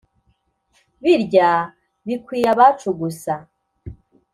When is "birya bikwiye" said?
1.01-2.47